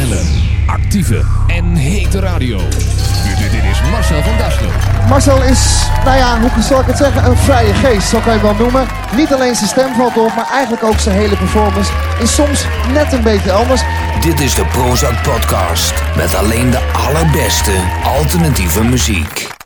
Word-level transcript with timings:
Snelle, 0.00 0.20
actieve 0.66 1.24
en 1.46 1.74
hete 1.74 2.20
radio. 2.20 2.58
Dit, 2.58 3.50
dit 3.50 3.62
is 3.70 3.80
Marcel 3.90 4.22
van 4.22 4.36
Dassel. 4.38 4.66
Marcel 5.08 5.42
is, 5.42 5.88
nou 6.04 6.16
ja, 6.16 6.40
hoe 6.40 6.62
zal 6.62 6.80
ik 6.80 6.86
het 6.86 6.96
zeggen, 6.96 7.24
een 7.24 7.36
vrije 7.36 7.74
geest, 7.74 8.08
zo 8.08 8.18
kan 8.18 8.34
je 8.34 8.40
wel 8.40 8.54
noemen. 8.54 8.86
Niet 9.16 9.32
alleen 9.32 9.54
zijn 9.54 9.68
stem 9.68 9.94
valt 9.94 10.16
op, 10.16 10.34
maar 10.36 10.48
eigenlijk 10.50 10.82
ook 10.82 10.98
zijn 10.98 11.16
hele 11.16 11.36
performance 11.36 11.92
is 12.20 12.34
soms 12.34 12.64
net 12.92 13.12
een 13.12 13.22
beetje 13.22 13.52
anders. 13.52 13.82
Dit 14.20 14.40
is 14.40 14.54
de 14.54 14.64
Prozac 14.64 15.22
Podcast 15.22 15.94
met 16.16 16.34
alleen 16.34 16.70
de 16.70 16.80
allerbeste 16.92 17.72
alternatieve 18.04 18.84
muziek. 18.84 19.59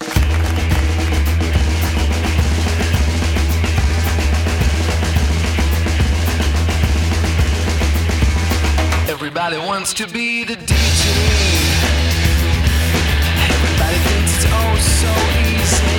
Everybody 9.55 9.71
wants 9.71 9.95
to 9.95 10.07
be 10.09 10.43
the 10.43 10.55
DJ. 10.55 11.05
Everybody 13.55 13.99
thinks 14.09 14.35
it's 14.35 14.47
oh 14.51 14.75
so 14.99 15.13
easy. 15.47 15.95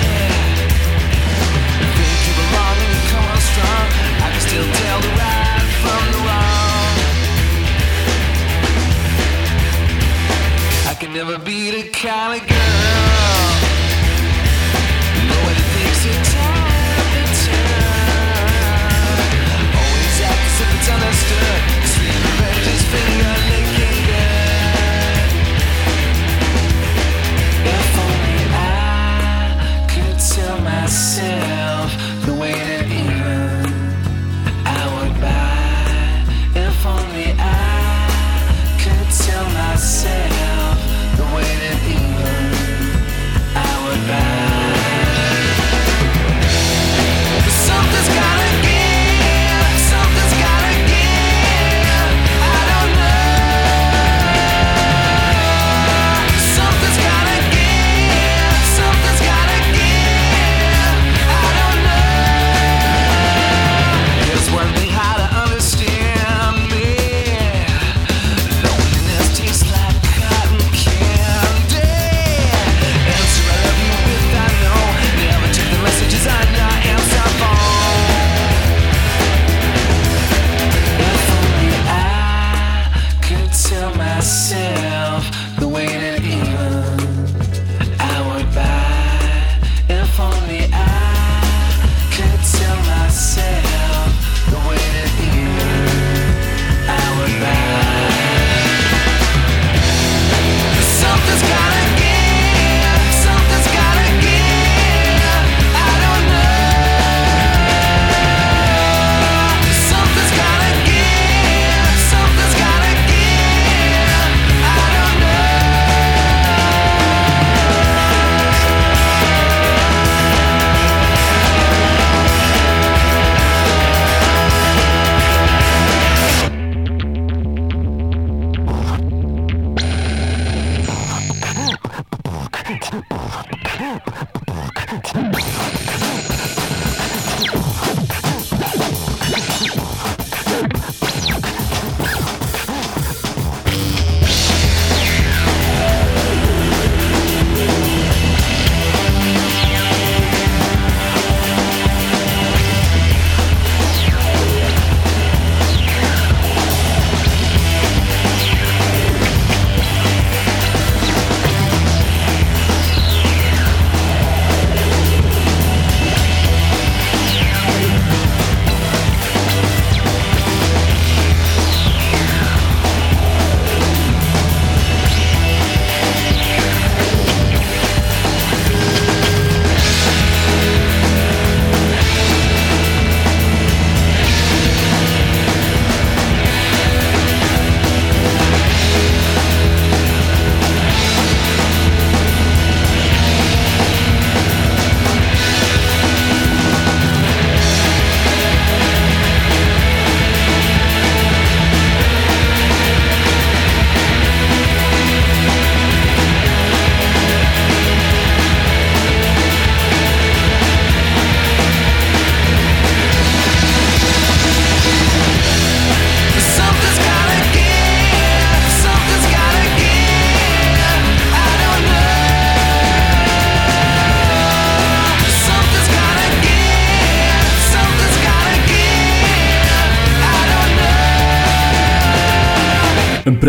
Think 1.96 2.20
you 2.26 2.34
belong 2.36 2.76
and 2.84 3.00
come 3.08 3.24
on 3.32 3.40
strong. 3.40 3.88
I 4.20 4.28
can 4.30 4.42
still 4.44 4.68
tell 4.82 5.00
the 5.00 5.12
right 5.16 5.68
from 5.80 6.02
the 6.12 6.20
wrong. 6.28 6.96
I 10.90 10.94
can 11.00 11.10
never 11.14 11.38
be 11.38 11.70
the 11.70 11.88
kind 11.88 12.38
of 12.38 12.46
girl. 12.46 12.65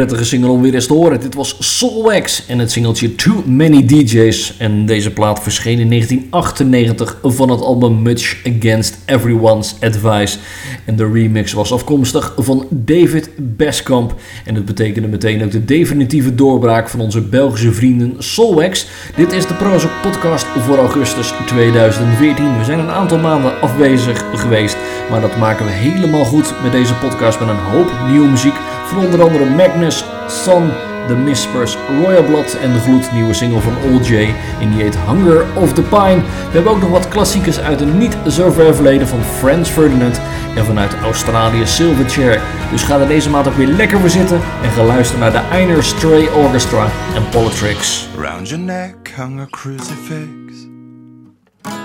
Prettige 0.07 0.29
single 0.29 0.49
om 0.49 0.61
weer 0.61 0.73
eens 0.73 0.87
te 0.87 0.93
horen. 0.93 1.19
Dit 1.19 1.33
was 1.33 1.55
Soulwax 1.59 2.45
en 2.47 2.59
het 2.59 2.71
singeltje 2.71 3.15
Too 3.15 3.43
Many 3.45 3.85
DJs. 3.85 4.53
En 4.57 4.85
deze 4.85 5.11
plaat 5.11 5.43
verscheen 5.43 5.79
in 5.79 5.89
1998 5.89 7.19
van 7.23 7.49
het 7.49 7.61
album 7.61 8.01
Much 8.01 8.37
Against 8.57 8.97
Everyone's 9.05 9.75
Advice. 9.79 10.37
En 10.87 10.95
de 10.95 11.11
remix 11.11 11.53
was 11.53 11.73
afkomstig 11.73 12.33
van 12.37 12.67
David 12.69 13.29
Beskamp. 13.37 14.15
En 14.45 14.55
het 14.55 14.65
betekende 14.65 15.07
meteen 15.07 15.43
ook 15.43 15.51
de 15.51 15.65
definitieve 15.65 16.35
doorbraak 16.35 16.89
van 16.89 16.99
onze 16.99 17.21
Belgische 17.21 17.71
vrienden 17.71 18.15
Soulwax. 18.17 18.87
Dit 19.15 19.31
is 19.31 19.47
de 19.47 19.53
Prozac 19.53 19.91
podcast 20.01 20.45
voor 20.45 20.77
augustus 20.77 21.33
2014. 21.45 22.57
We 22.57 22.63
zijn 22.63 22.79
een 22.79 22.89
aantal 22.89 23.17
maanden 23.17 23.61
afwezig 23.61 24.25
geweest, 24.33 24.77
maar 25.09 25.21
dat 25.21 25.37
maken 25.37 25.65
we 25.65 25.71
helemaal 25.71 26.25
goed 26.25 26.53
met 26.63 26.71
deze 26.71 26.95
podcast 26.95 27.39
met 27.39 27.49
een 27.49 27.55
hoop 27.55 27.91
nieuwe 28.09 28.29
muziek 28.29 28.55
van 28.85 29.05
onder 29.05 29.21
andere 29.21 29.45
Magnus, 29.45 30.05
Son, 30.27 30.69
The 31.07 31.15
Mispers, 31.15 31.77
Royal 32.03 32.23
Blood 32.23 32.57
en 32.61 32.73
de 32.73 32.79
gloednieuwe 32.79 33.33
single 33.33 33.61
van 33.61 33.73
Old 33.91 34.07
J 34.07 34.13
in 34.59 34.71
die 34.71 34.81
heet 34.81 34.97
Hunger 35.07 35.45
of 35.53 35.73
the 35.73 35.81
Pine. 35.81 36.15
We 36.15 36.51
hebben 36.51 36.71
ook 36.71 36.81
nog 36.81 36.89
wat 36.89 37.07
klassiekers 37.07 37.59
uit 37.59 37.81
een 37.81 37.97
niet 37.97 38.17
zo 38.29 38.51
ver 38.51 38.75
verleden 38.75 39.07
van 39.07 39.23
Franz 39.23 39.69
Ferdinand 39.69 40.21
en 40.55 40.65
vanuit 40.65 40.95
Australië 41.03 41.65
Silverchair. 41.65 42.41
Dus 42.71 42.83
ga 42.83 42.99
er 42.99 43.07
deze 43.07 43.29
maand 43.29 43.47
ook 43.47 43.55
weer 43.55 43.67
lekker 43.67 43.99
voor 43.99 44.09
zitten 44.09 44.41
en 44.63 44.69
ga 44.69 44.83
luisteren 44.83 45.21
naar 45.21 45.31
de 45.31 45.41
Einer 45.51 45.83
Stray 45.83 46.27
Orchestra 46.27 46.87
en 47.15 47.29
Politrix. 47.29 48.07
Round 48.17 48.49
your 48.49 48.63
neck 48.63 49.13
hung 49.15 49.39
a 49.39 49.47
crucifix. 49.49 50.67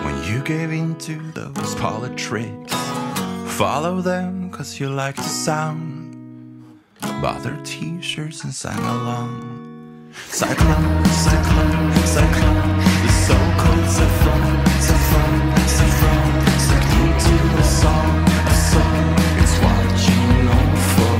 When 0.02 0.14
you 0.24 0.40
gave 0.44 0.74
in 0.74 0.96
to 0.96 1.12
those 1.32 1.76
politics, 1.76 2.74
follow 3.46 4.02
them 4.02 4.50
cause 4.50 4.78
you 4.78 4.94
like 4.94 5.22
the 5.22 5.28
sound. 5.28 6.01
Bought 7.02 7.42
their 7.42 7.58
t 7.64 8.00
shirts 8.00 8.44
and 8.44 8.54
sang 8.54 8.78
along. 8.78 10.10
Cyclone, 10.28 11.04
cyclone, 11.04 11.92
cyclone. 12.06 12.78
The 13.02 13.12
so 13.26 13.36
called 13.60 13.88
cyclone, 13.98 14.66
cyclone, 14.88 15.42
cyclone. 15.66 16.32
Sucked 16.66 16.94
into 17.02 17.36
a 17.58 17.64
song, 17.64 18.12
a 18.26 18.54
song. 18.70 18.94
It's 19.42 19.54
for. 20.94 21.12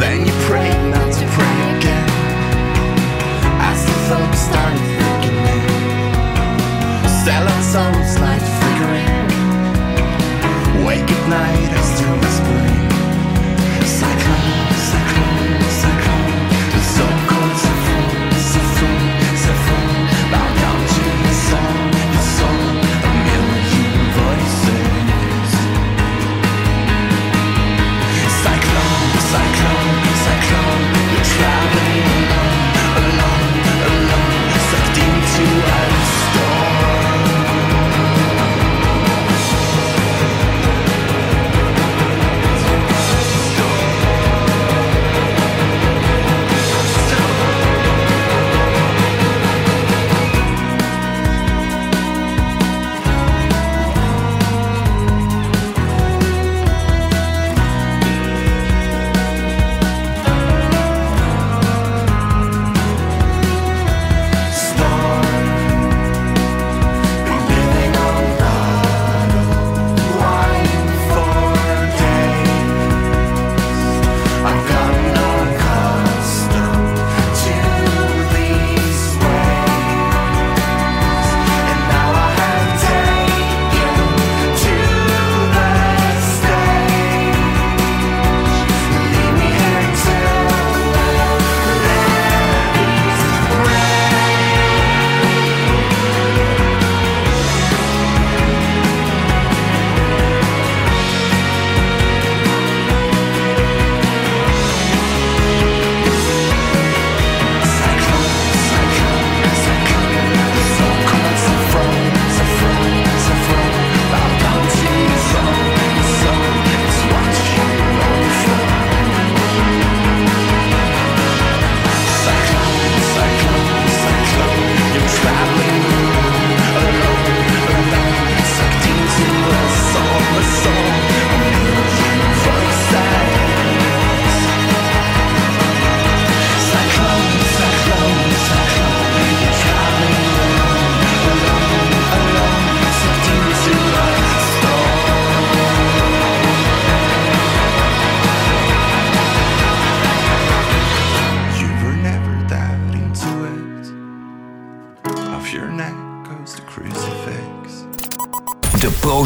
Then 0.00 0.26
you 0.26 0.34
pray 0.48 0.70
not 0.90 1.12
to 1.12 1.24
pray 1.36 1.56
again. 1.76 2.08
As 3.68 3.80
the 3.84 3.96
thinking 4.98 5.40
in. 5.54 5.64
Selling 7.24 7.62
souls 7.72 8.14
like 8.20 8.39
night 11.30 11.72
as 11.72 12.00
to 12.00 12.49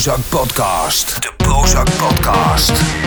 Prozac 0.05 0.29
Podcast. 0.29 1.21
De 1.21 1.33
Prozac 1.37 1.91
Podcast. 1.97 3.04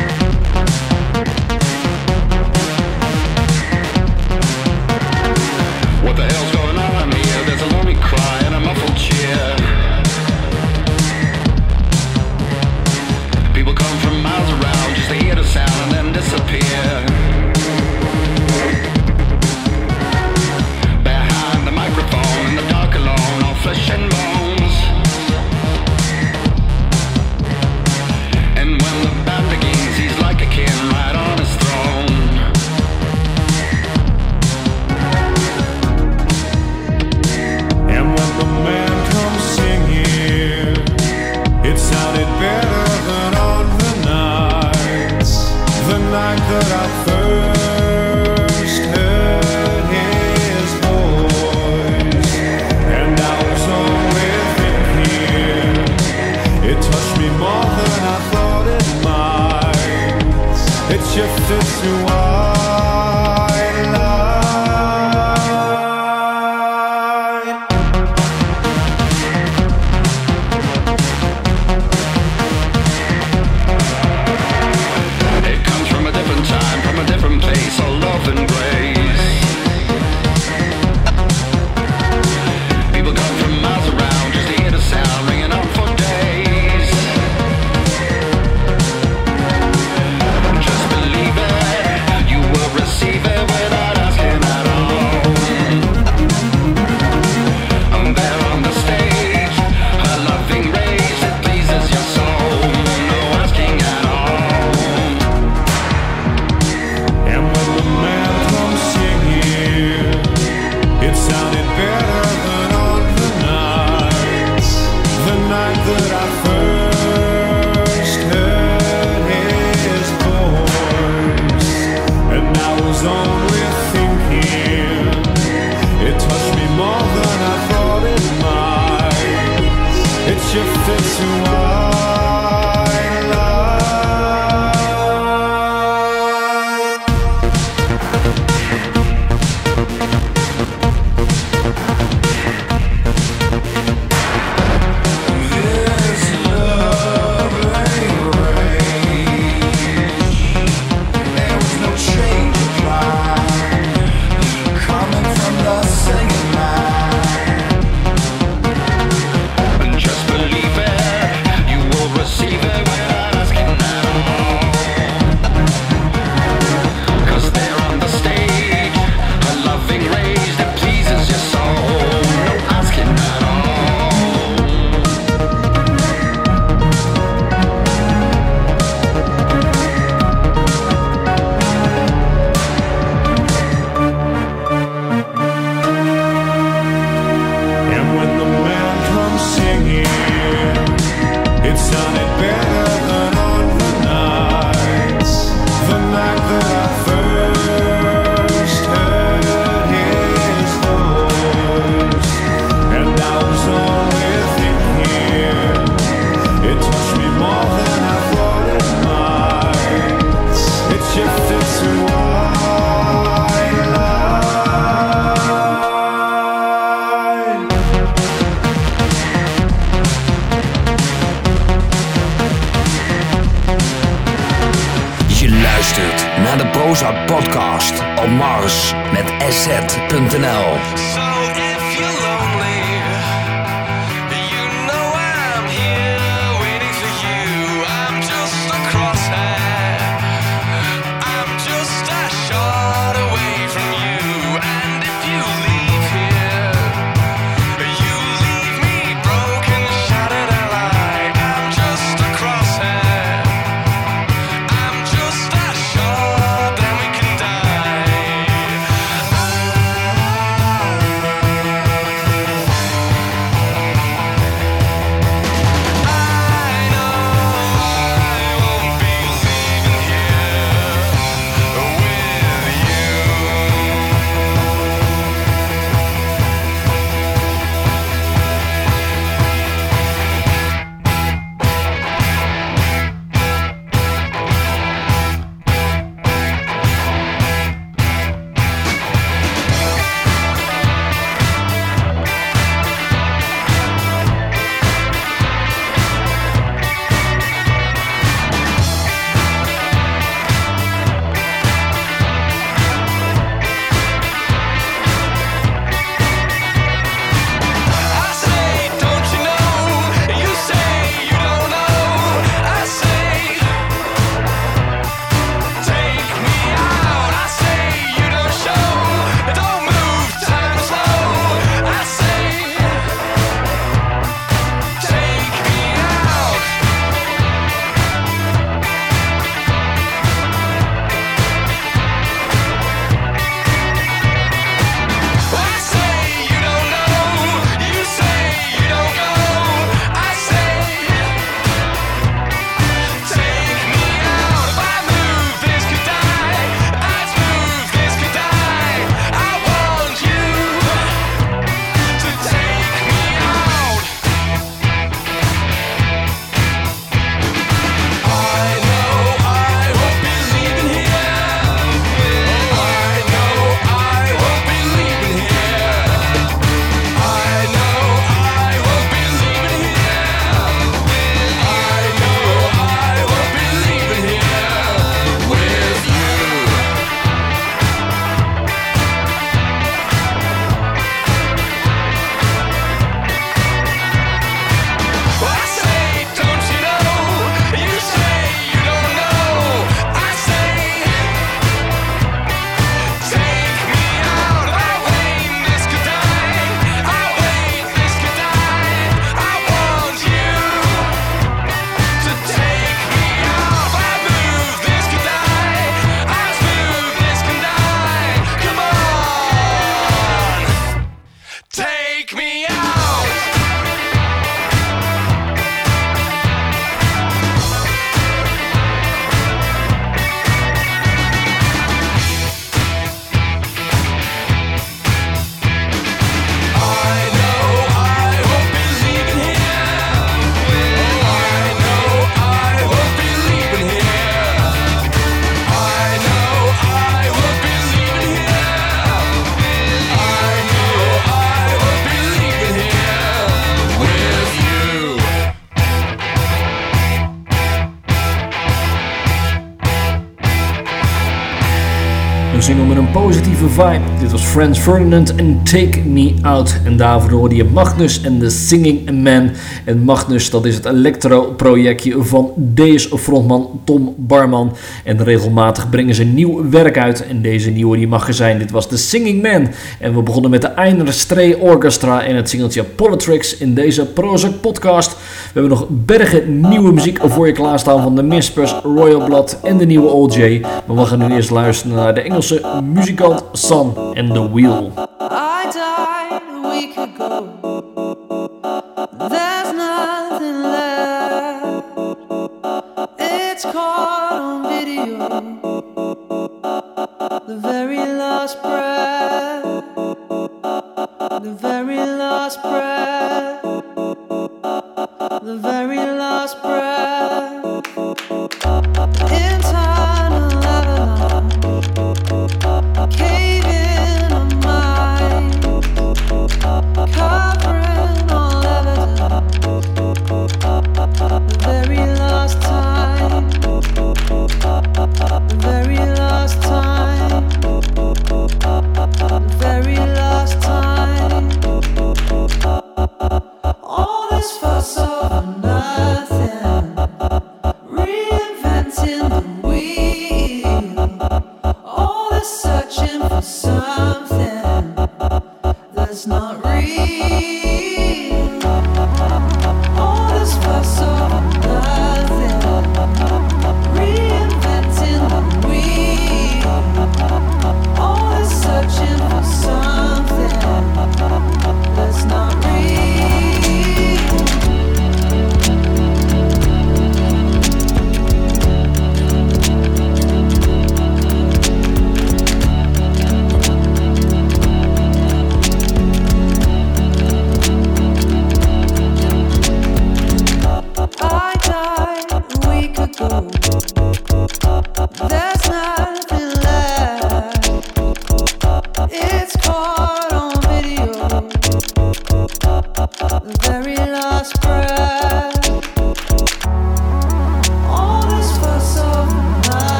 Fine. 453.77 454.06
Franz 454.47 454.79
Ferdinand 454.79 455.35
en 455.35 455.63
Take 455.63 455.99
Me 456.05 456.33
Out. 456.41 456.79
En 456.83 456.97
daarvoor 456.97 457.31
hoorde 457.31 457.55
je 457.55 457.63
Magnus 457.63 458.21
en 458.21 458.39
The 458.39 458.49
Singing 458.49 459.23
Man. 459.23 459.49
En 459.85 460.03
Magnus, 460.03 460.49
dat 460.49 460.65
is 460.65 460.75
het 460.75 460.85
electro-projectje 460.85 462.23
van 462.23 462.51
deze 462.55 463.17
frontman 463.17 463.81
Tom 463.83 464.13
Barman. 464.17 464.75
En 465.03 465.23
regelmatig 465.23 465.89
brengen 465.89 466.15
ze 466.15 466.23
nieuw 466.23 466.69
werk 466.69 466.97
uit. 466.97 467.27
En 467.27 467.41
deze 467.41 467.69
nieuwe 467.69 467.97
die 467.97 468.07
mag 468.07 468.27
er 468.27 468.33
zijn. 468.33 468.57
Dit 468.59 468.71
was 468.71 468.87
The 468.87 468.97
Singing 468.97 469.41
Man. 469.41 469.67
En 469.99 470.15
we 470.15 470.21
begonnen 470.21 470.51
met 470.51 470.61
de 470.61 470.67
Einer 470.75 471.13
Stree 471.13 471.61
Orchestra 471.61 472.23
en 472.23 472.35
het 472.35 472.49
singeltje 472.49 472.83
Politics 472.83 473.57
in 473.57 473.73
deze 473.73 474.05
Prozac 474.05 474.61
podcast. 474.61 475.11
We 475.11 475.59
hebben 475.59 475.69
nog 475.69 475.87
bergen 475.89 476.59
nieuwe 476.69 476.91
muziek 476.91 477.19
voor 477.23 477.47
je 477.47 477.53
klaarstaan 477.53 478.01
van 478.01 478.15
de 478.15 478.23
Mispers, 478.23 478.73
Royal 478.83 479.25
Blood 479.25 479.59
en 479.63 479.77
de 479.77 479.85
nieuwe 479.85 480.09
OJ. 480.09 480.61
Maar 480.61 480.95
we 480.95 481.05
gaan 481.05 481.19
nu 481.19 481.35
eerst 481.35 481.49
luisteren 481.49 481.95
naar 481.95 482.15
de 482.15 482.21
Engelse 482.21 482.61
muzikant 482.93 483.43
San 483.51 483.93
en 484.13 484.35
the 484.37 484.43
wheel. 484.43 485.16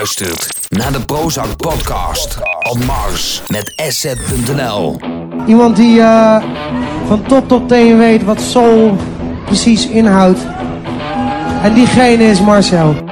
luistert 0.00 0.68
naar 0.68 0.92
de 0.92 1.04
Prozac 1.04 1.56
Podcast 1.56 2.38
op 2.62 2.84
Mars 2.84 3.42
met 3.48 3.72
asset.nl. 3.76 5.00
Iemand 5.46 5.76
die 5.76 6.00
eh, 6.00 6.42
van 7.06 7.22
top 7.22 7.48
tot 7.48 7.68
teen 7.68 7.98
weet 7.98 8.24
wat 8.24 8.40
soul 8.40 8.96
precies 9.44 9.88
inhoudt. 9.88 10.38
En 11.62 11.74
diegene 11.74 12.24
is 12.24 12.40
Marcel. 12.40 13.09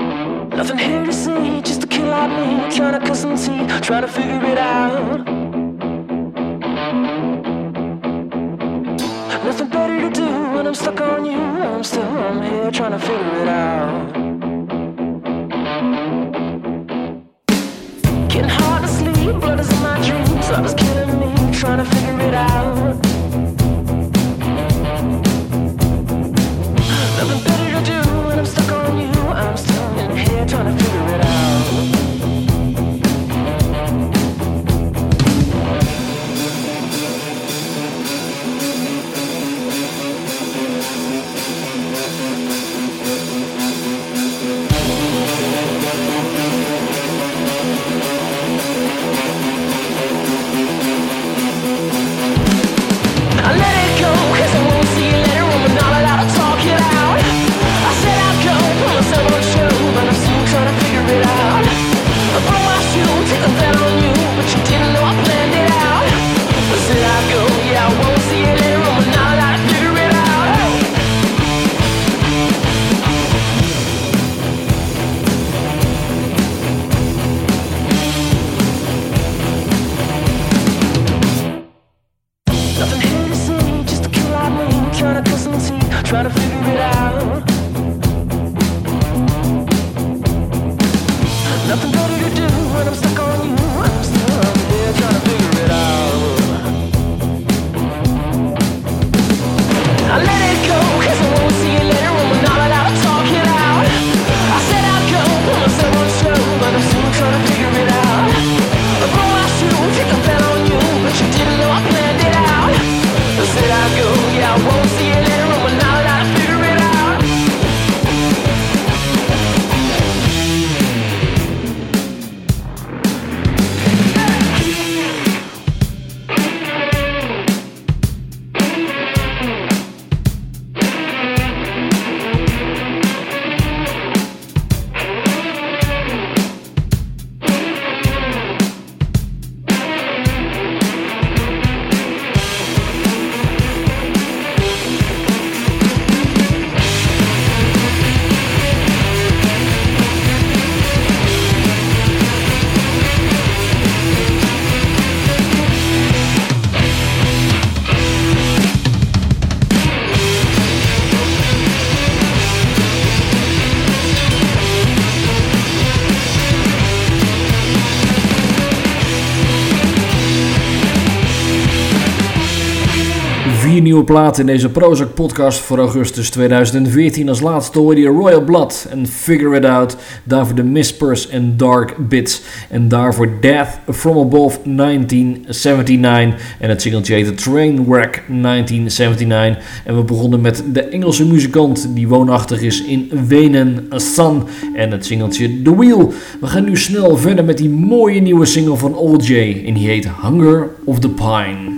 Platen 174.08 174.40
in 174.40 174.46
deze 174.46 174.68
Prozac 174.68 175.14
podcast 175.14 175.58
voor 175.58 175.78
augustus 175.78 176.30
2014. 176.30 177.28
Als 177.28 177.40
laatste 177.40 177.78
hoorde 177.78 178.00
je 178.00 178.08
Royal 178.08 178.44
Blood 178.44 178.86
en 178.90 179.06
Figure 179.06 179.56
It 179.56 179.64
Out. 179.64 179.96
Daarvoor 180.24 180.54
de 180.56 180.62
Mispers 180.62 181.28
en 181.28 181.56
Dark 181.56 182.08
Bits. 182.08 182.42
En 182.70 182.88
daarvoor 182.88 183.30
Death 183.40 183.78
From 183.90 184.18
Above 184.18 184.58
1979. 184.64 186.56
En 186.58 186.68
het 186.68 186.82
singeltje 186.82 187.14
heette 187.14 187.34
Trainwreck 187.34 188.24
1979. 188.28 189.82
En 189.84 189.96
we 189.96 190.02
begonnen 190.02 190.40
met 190.40 190.64
de 190.72 190.82
Engelse 190.82 191.26
muzikant 191.26 191.88
die 191.94 192.08
woonachtig 192.08 192.62
is 192.62 192.84
in 192.84 193.10
Wenen, 193.26 193.86
San. 193.90 194.48
En 194.74 194.90
het 194.90 195.06
singeltje 195.06 195.62
The 195.62 195.76
Wheel. 195.76 196.12
We 196.40 196.46
gaan 196.46 196.64
nu 196.64 196.76
snel 196.76 197.16
verder 197.16 197.44
met 197.44 197.58
die 197.58 197.70
mooie 197.70 198.20
nieuwe 198.20 198.46
single 198.46 198.76
van 198.76 198.94
Old 198.94 199.26
J. 199.26 199.62
En 199.66 199.74
die 199.74 199.88
heet 199.88 200.08
Hunger 200.22 200.70
of 200.84 200.98
the 200.98 201.08
Pine. 201.08 201.76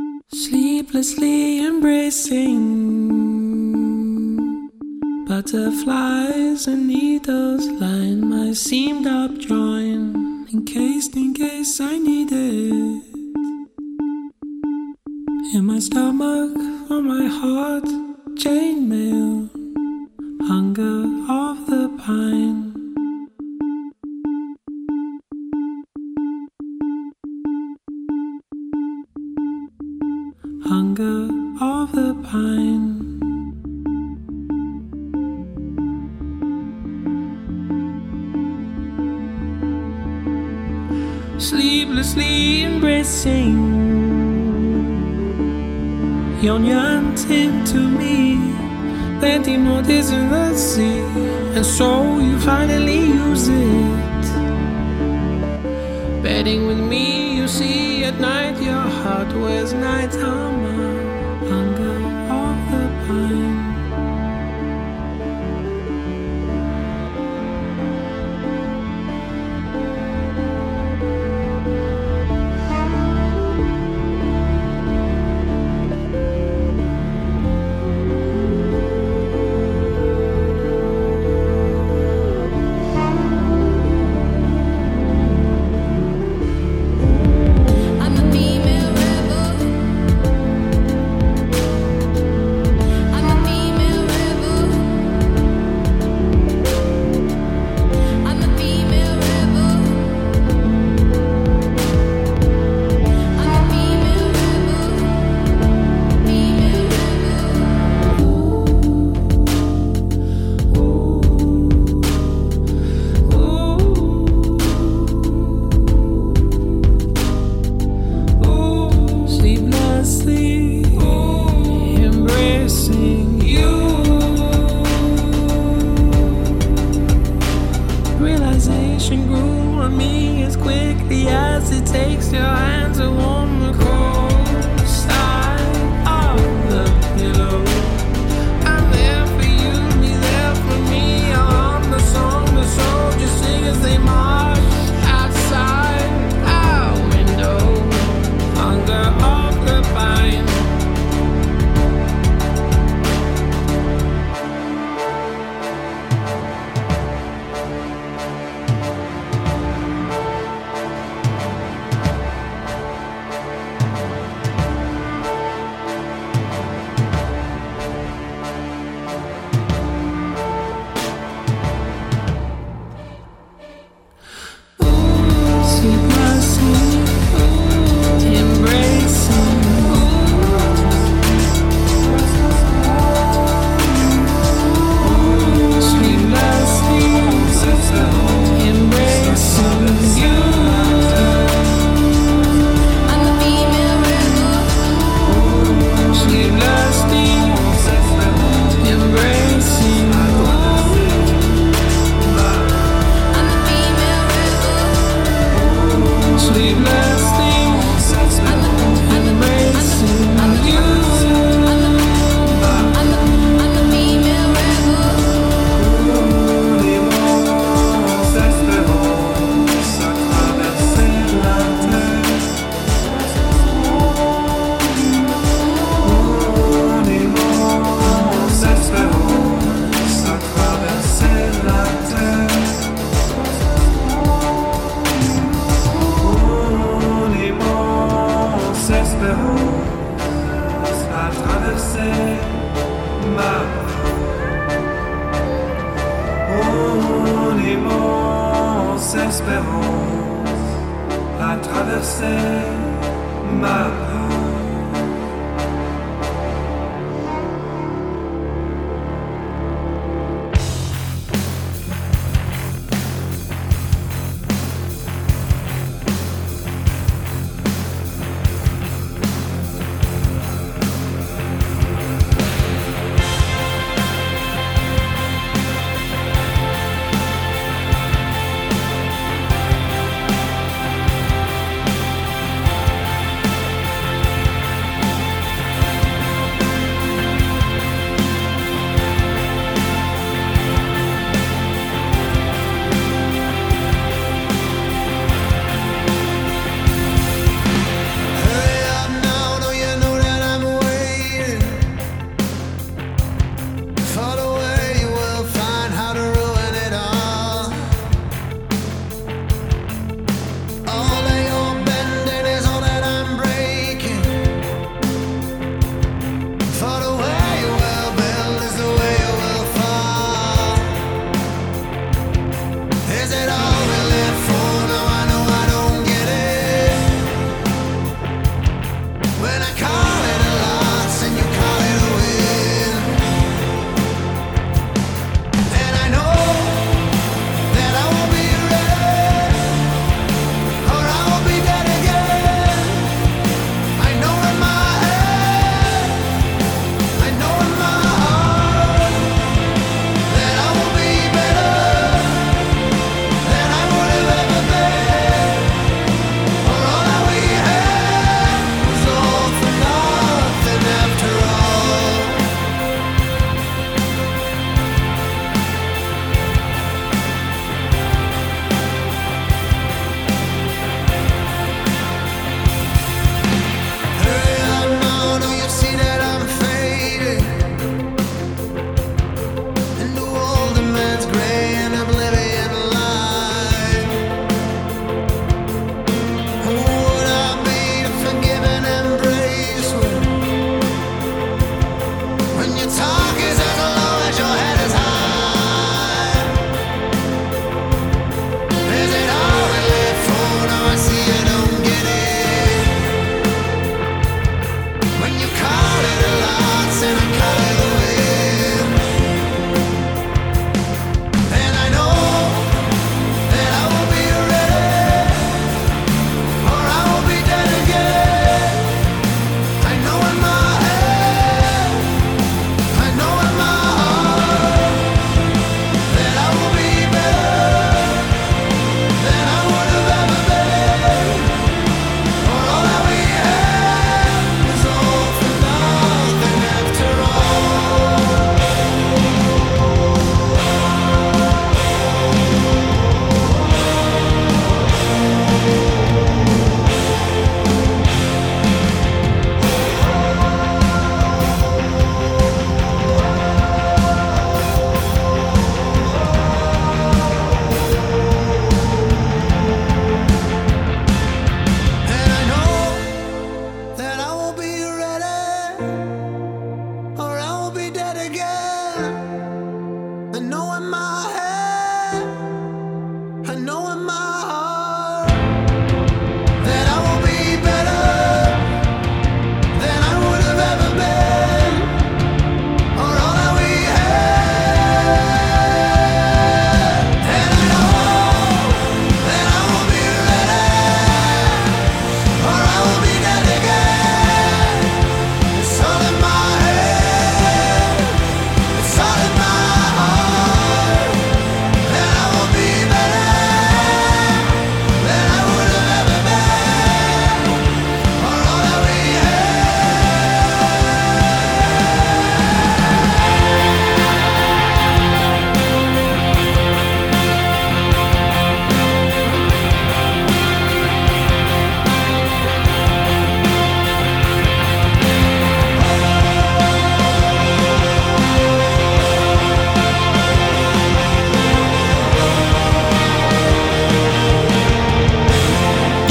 Sleeplessly 0.90 1.64
embracing 1.64 2.59
butterflies 5.24 6.66
and 6.66 6.88
needles 6.88 7.68
line 7.81 8.29
my 8.29 8.53
seamed 8.53 9.07
up 9.07 9.38
joint 9.38 10.50
encased 10.53 11.14
in 11.14 11.33
case 11.33 11.81
I 11.81 11.96
need 11.96 12.33
it. 12.33 13.05
In 15.55 15.64
my 15.64 15.79
stomach 15.79 16.57
or 16.90 17.00
my 17.00 17.26
heart 17.26 17.85
chainmail 18.35 19.48
hunger 20.48 21.05
of 21.31 21.66
the 21.66 21.88
pine 22.05 22.69
hunger 30.70 31.28
of 31.61 31.90
the 31.90 32.14
pine. 32.30 32.87
Sleeplessly 41.38 42.62
embracing 42.62 43.56
your 46.40 46.61
yearning 46.61 47.64
to 47.72 47.80
me, 48.00 48.38
planting 49.18 49.64
notice 49.64 50.12
in 50.12 50.30
the 50.30 50.54
sea, 50.54 51.00
and 51.56 51.66
so 51.66 52.20
you 52.20 52.38
finally 52.38 53.00
use 53.26 53.48
it. 53.48 54.24
Betting 56.22 56.68
with 56.68 56.78
me, 56.78 57.29
see 57.50 58.04
at 58.04 58.20
night 58.20 58.62
your 58.62 58.86
heart 59.02 59.32
wears 59.34 59.72
night 59.72 60.14
armor, 60.18 60.69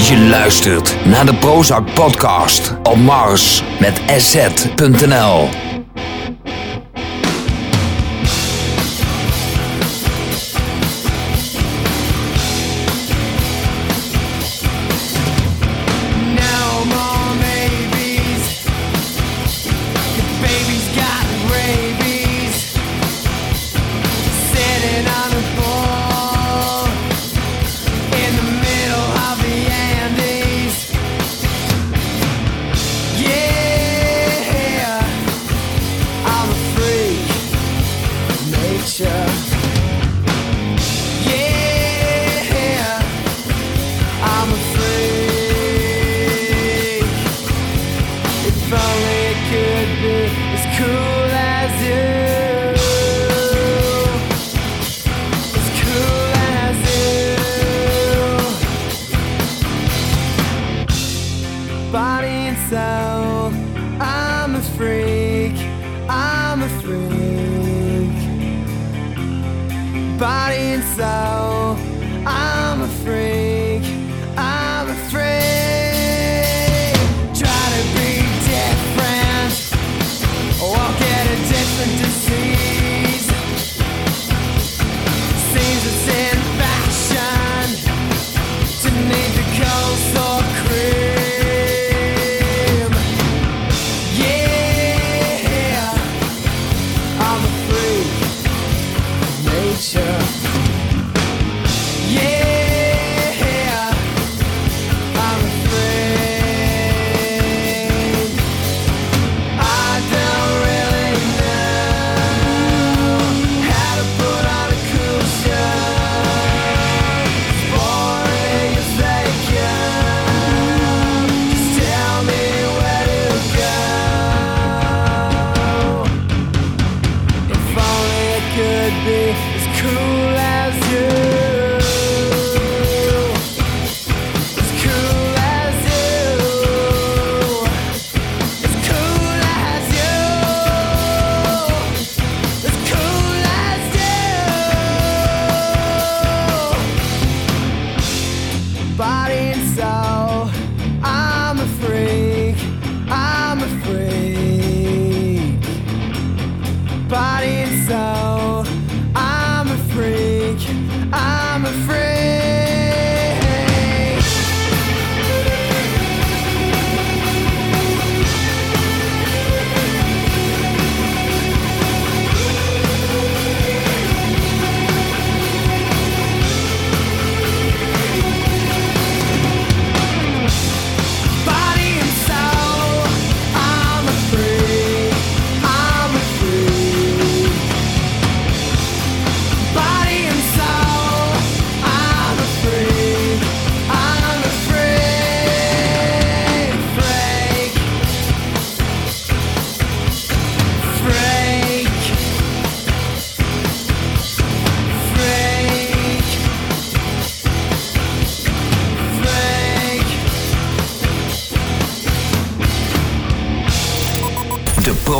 je 0.09 0.27
luistert 0.29 1.05
naar 1.05 1.25
de 1.25 1.35
Prozac 1.35 1.93
Podcast 1.93 2.73
op 2.83 2.95
Mars 2.95 3.63
met 3.79 4.01
SZ.nl. 4.17 5.68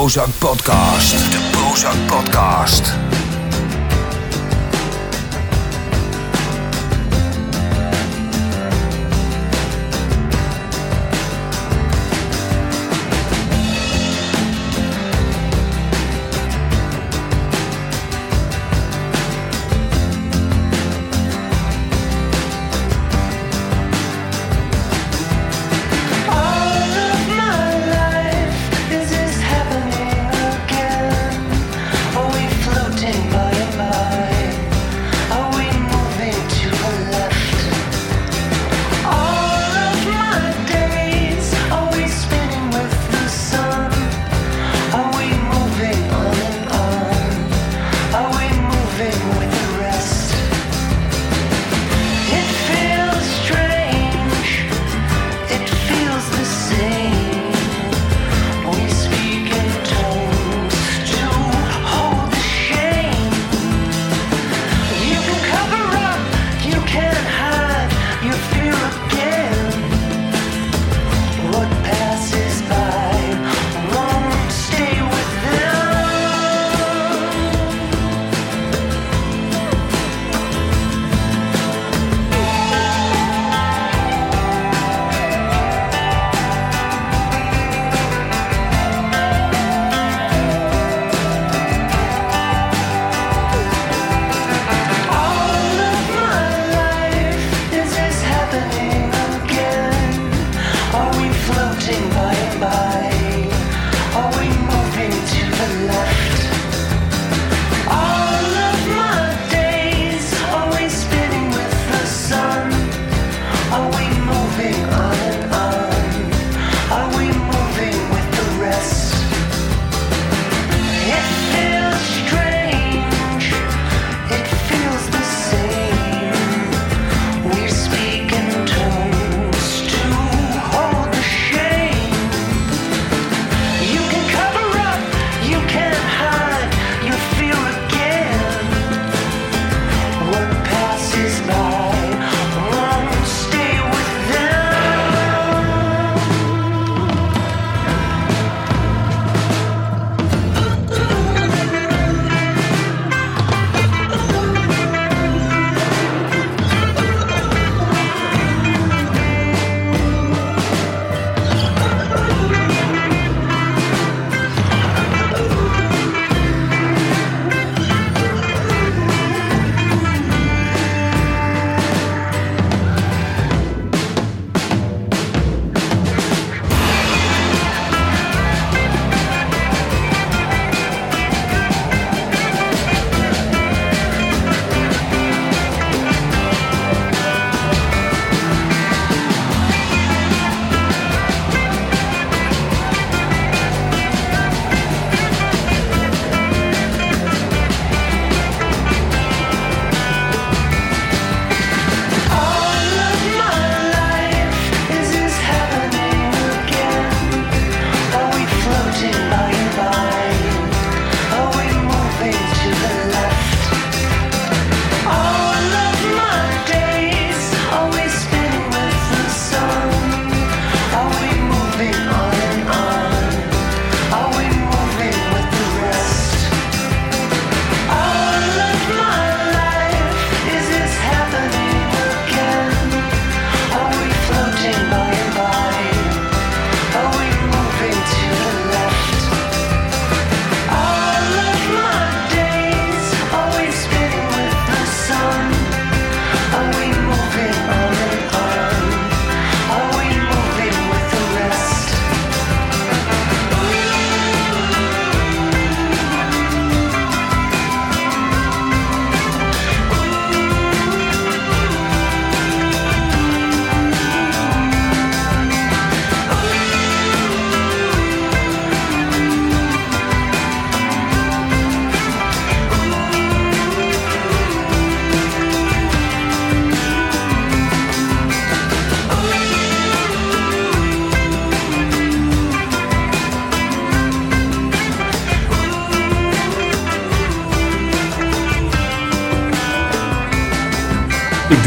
Prozac 0.10 0.38
Podcast. 0.40 1.32
De 1.32 1.38
Prozac 1.52 1.96
Podcast. 2.08 2.99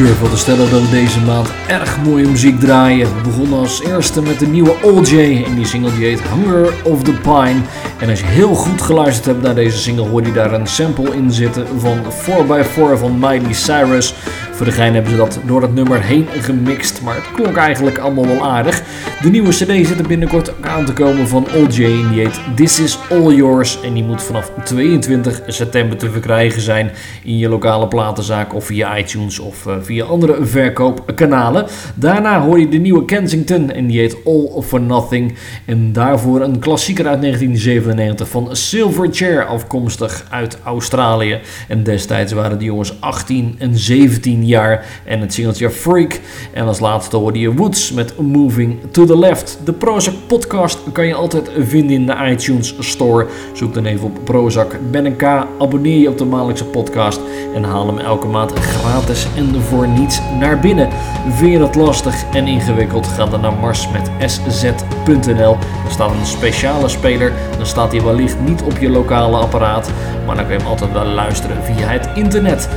Durf 0.03 0.21
wel 0.21 0.31
te 0.31 0.37
stellen 0.37 0.71
dat 0.71 0.81
we 0.81 0.91
deze 0.91 1.21
maand 1.21 1.49
erg 1.67 2.03
mooie 2.03 2.29
muziek 2.29 2.61
draaien. 2.61 3.17
We 3.17 3.23
begonnen 3.23 3.59
als 3.59 3.83
eerste 3.83 4.23
met 4.23 4.39
de 4.39 4.47
nieuwe 4.47 4.75
OJ 4.83 5.45
en 5.47 5.55
die 5.55 5.67
single 5.67 5.95
die 5.95 6.05
heet 6.05 6.21
Hunger 6.23 6.75
of 6.85 7.03
the 7.03 7.13
Pine. 7.13 7.61
En 7.99 8.11
als 8.11 8.21
je 8.21 8.27
heel 8.27 8.55
goed 8.55 8.83
geluisterd 8.83 9.27
hebt 9.27 9.43
naar 9.43 9.55
deze 9.55 9.79
single 9.79 10.09
hoor 10.09 10.27
je 10.27 10.33
daar 10.33 10.53
een 10.53 10.67
sample 10.67 11.15
in 11.15 11.33
zitten 11.33 11.67
van 11.79 11.99
4x4 12.05 12.99
van 12.99 13.19
Miley 13.19 13.53
Cyrus. 13.53 14.15
Voor 14.53 14.67
de 14.67 14.73
gein 14.73 14.95
hebben 14.95 15.11
ze 15.11 15.17
dat 15.17 15.39
door 15.47 15.63
het 15.63 15.75
nummer 15.75 16.03
heen 16.03 16.27
gemixt, 16.41 17.01
maar 17.03 17.15
het 17.15 17.33
klonk 17.35 17.57
eigenlijk 17.57 17.99
allemaal 17.99 18.27
wel 18.27 18.45
aardig. 18.45 18.83
De 19.23 19.31
nieuwe 19.31 19.49
cd 19.49 19.87
zit 19.87 19.99
er 19.99 20.07
binnenkort 20.07 20.51
ook 20.51 20.66
aan 20.66 20.85
te 20.85 20.93
komen 20.93 21.29
van 21.29 21.47
OJ 21.55 21.85
en 21.85 22.09
die 22.11 22.20
heet 22.20 22.41
This 22.57 22.81
Is 22.81 22.99
All 23.11 23.35
Yours. 23.35 23.81
En 23.81 23.95
die 23.95 24.05
moet 24.05 24.23
vanaf 24.23 24.53
22 24.64 25.43
september 25.47 25.99
te 25.99 26.11
verkrijgen 26.11 26.62
zijn 26.62 26.91
in 27.25 27.39
je 27.39 27.49
lokale 27.49 27.89
platenzaak 27.89 28.55
of 28.55 28.64
via 28.64 28.99
iTunes 28.99 29.39
of 29.39 29.66
eh, 29.66 29.75
via 29.81 30.05
andere 30.05 30.45
verkoopkanalen. 30.45 31.66
Daarna 31.95 32.41
hoor 32.41 32.61
je 32.61 32.68
de 32.68 32.77
nieuwe 32.79 33.05
Kensington 33.05 33.70
en 33.70 33.87
die 33.87 33.99
heet 33.99 34.16
All 34.25 34.62
for 34.62 34.81
Nothing. 34.81 35.35
En 35.64 35.93
daarvoor 35.93 36.41
een 36.41 36.59
klassieker 36.59 37.07
uit 37.07 37.20
1997 37.20 38.29
van 38.29 38.57
Silverchair 38.57 39.47
afkomstig 39.47 40.27
uit 40.31 40.59
Australië. 40.64 41.41
En 41.68 41.83
destijds 41.83 42.33
waren 42.33 42.59
die 42.59 42.66
jongens 42.66 43.01
18 43.01 43.55
en 43.59 43.79
17 43.79 44.47
jaar 44.47 44.87
en 45.05 45.20
het 45.20 45.33
singeltje 45.33 45.70
Freak. 45.70 46.20
En 46.53 46.66
als 46.66 46.81
laatste 46.81 47.16
hoorde 47.16 47.39
je 47.39 47.55
Woods 47.55 47.93
met 47.93 48.18
Moving 48.18 48.79
to 48.91 49.05
the 49.05 49.11
Left. 49.19 49.59
De 49.65 49.73
Prozac 49.73 50.15
podcast 50.27 50.79
kan 50.93 51.07
je 51.07 51.15
altijd 51.15 51.51
vinden 51.59 51.97
in 51.97 52.07
de 52.07 52.15
iTunes 52.31 52.75
Store. 52.79 53.27
Zoek 53.53 53.75
dan 53.75 53.85
even 53.85 54.05
op 54.05 54.19
Prozac 54.25 54.77
Ben 54.91 55.17
K, 55.17 55.23
abonneer 55.59 55.99
je 55.99 56.09
op 56.09 56.19
de 56.19 56.25
maandelijkse 56.25 56.65
podcast 56.65 57.21
en 57.55 57.65
haal 57.65 57.87
hem 57.87 57.99
elke 57.99 58.27
maand 58.27 58.53
gratis 58.53 59.27
en 59.37 59.63
voor 59.63 59.89
niets 59.89 60.21
naar 60.39 60.59
binnen. 60.59 60.89
Vind 61.31 61.53
je 61.53 61.59
dat 61.59 61.75
lastig 61.75 62.15
en 62.33 62.47
ingewikkeld? 62.47 63.07
Ga 63.07 63.27
dan 63.27 63.41
naar 63.41 63.53
mars 63.61 63.89
met 63.93 64.31
sz.nl. 64.31 65.57
Er 65.85 65.91
staat 65.91 66.11
een 66.11 66.27
speciale 66.27 66.89
speler, 66.89 67.33
dan 67.57 67.67
staat 67.67 67.93
hij 67.93 68.03
wellicht 68.03 68.41
niet 68.41 68.63
op 68.63 68.79
je 68.79 68.91
lokale 68.91 69.37
apparaat, 69.37 69.91
maar 70.27 70.37
dan 70.37 70.45
kun 70.45 70.55
je 70.55 70.61
hem 70.61 70.71
altijd 70.71 70.93
wel 70.93 71.07
luisteren 71.07 71.65
via 71.65 71.87
het 71.87 72.09
internet. 72.15 72.69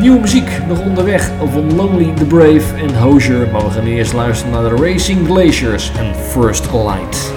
Nieuwe 0.00 0.20
muziek 0.20 0.60
nog 0.68 0.80
onderweg 0.80 1.30
van 1.52 1.74
Lonely 1.74 2.14
the 2.14 2.24
Brave 2.24 2.74
en 2.76 2.98
Hozier, 2.98 3.48
maar 3.52 3.64
we 3.64 3.70
gaan 3.70 3.86
eerst 3.86 4.12
luisteren 4.12 4.52
naar 4.52 4.76
de 4.76 4.82
Racing 4.82 5.26
Glaciers 5.26 5.92
en 5.98 6.14
First 6.14 6.72
Light. 6.72 7.32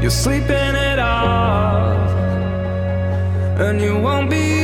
You're 0.00 0.10
sleeping 0.10 0.74
and 3.58 3.80
you 3.80 3.98
won't 4.00 4.28
be 4.28 4.63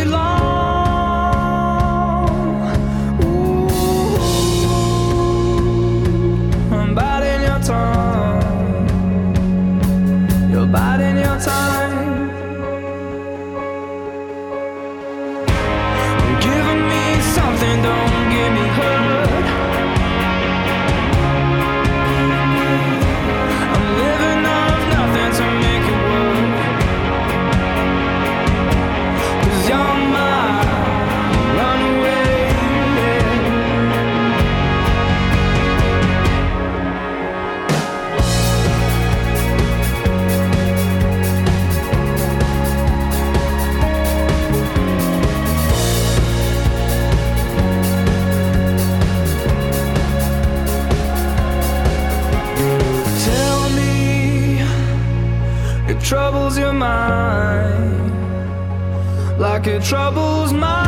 it 59.67 59.83
troubles 59.83 60.53
mine. 60.53 60.80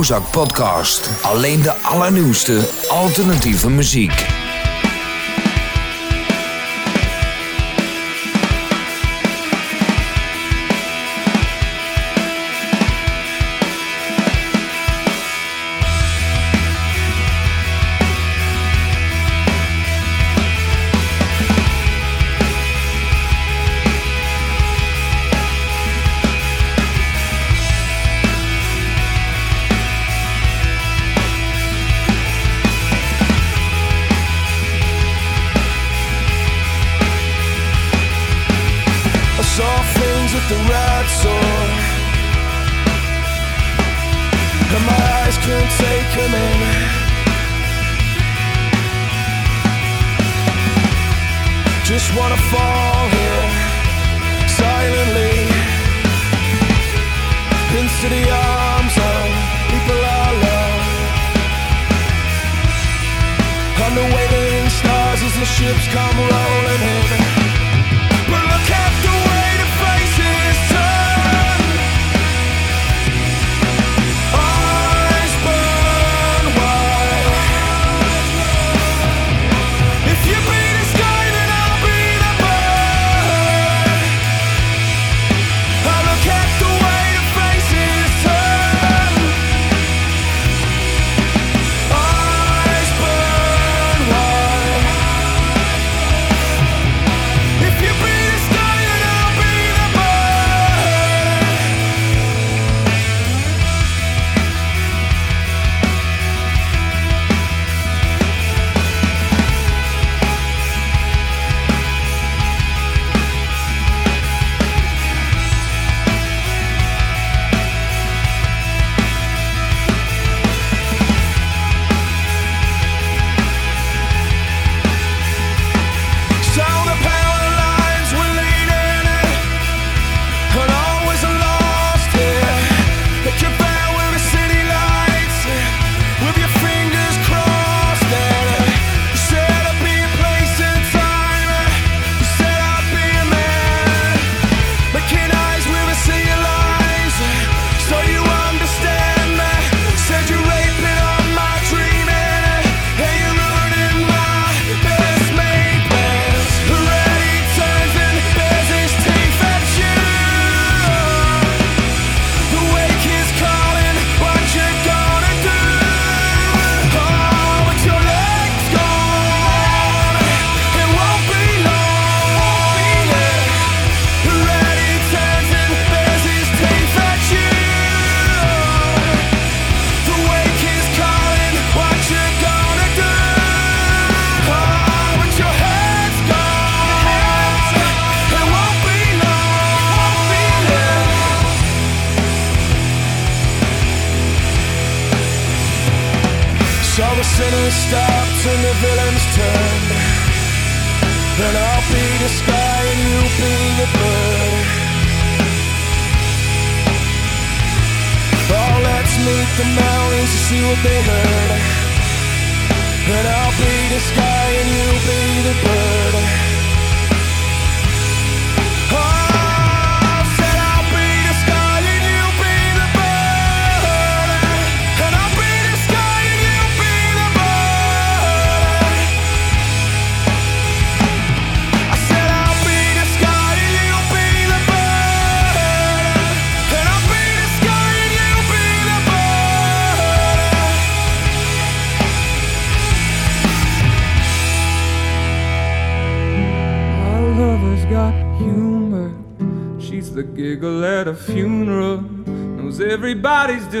Prozac 0.00 0.30
Podcast. 0.30 1.10
Alleen 1.22 1.62
de 1.62 1.72
allernieuwste 1.72 2.60
alternatieve 2.88 3.70
muziek. 3.70 4.39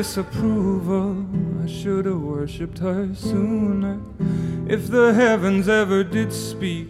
Disapproval. 0.00 1.26
I 1.62 1.66
should 1.66 2.06
have 2.06 2.22
worshipped 2.22 2.78
her 2.78 3.14
sooner. 3.14 4.00
If 4.66 4.88
the 4.88 5.12
heavens 5.12 5.68
ever 5.68 6.02
did 6.02 6.32
speak, 6.32 6.88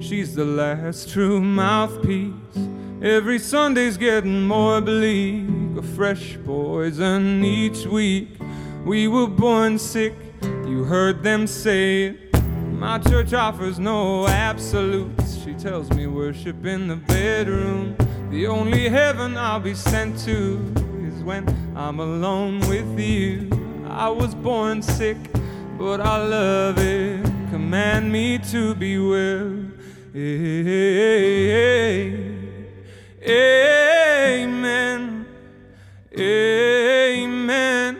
she's 0.00 0.34
the 0.34 0.44
last 0.44 1.08
true 1.08 1.40
mouthpiece. 1.40 2.58
Every 3.00 3.38
Sunday's 3.38 3.96
getting 3.96 4.42
more 4.46 4.82
bleak. 4.82 5.46
A 5.78 5.82
fresh 5.96 6.36
poison 6.44 7.42
each 7.42 7.86
week. 7.86 8.28
We 8.84 9.08
were 9.08 9.28
born 9.28 9.78
sick, 9.78 10.12
you 10.42 10.84
heard 10.84 11.22
them 11.22 11.46
say 11.46 12.08
it. 12.08 12.42
My 12.70 12.98
church 12.98 13.32
offers 13.32 13.78
no 13.78 14.28
absolutes. 14.28 15.42
She 15.42 15.54
tells 15.54 15.88
me 15.92 16.06
worship 16.06 16.66
in 16.66 16.88
the 16.88 16.96
bedroom. 16.96 17.96
The 18.28 18.46
only 18.46 18.90
heaven 18.90 19.38
I'll 19.38 19.58
be 19.58 19.72
sent 19.72 20.18
to 20.26 20.91
when 21.22 21.48
I'm 21.76 22.00
alone 22.00 22.60
with 22.68 22.98
you. 22.98 23.48
I 23.88 24.08
was 24.08 24.34
born 24.34 24.82
sick, 24.82 25.16
but 25.78 26.00
I 26.00 26.16
love 26.26 26.78
it. 26.78 27.22
Command 27.50 28.10
me 28.10 28.38
to 28.50 28.74
be 28.74 28.98
well. 28.98 29.70
Amen. 30.14 30.56
Amen. 36.18 37.98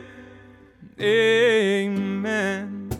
Amen. 1.01 2.91